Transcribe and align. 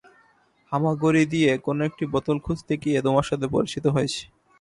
হামাগুড়ি 0.71 1.23
দিয়ে 1.33 1.51
কোন 1.65 1.77
একটি 1.87 2.03
বোতল 2.13 2.37
খুঁজতে 2.45 2.73
গিয়ে 2.83 2.99
তোমার 3.05 3.25
সাথে 3.29 3.45
পরিচিত 3.55 3.85
হয়েছি। 3.95 4.23